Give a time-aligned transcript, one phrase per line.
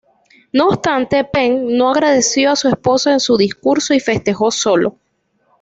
[0.51, 4.97] No obstante, Penn no agradeció a su esposa en su discurso y festejó solo.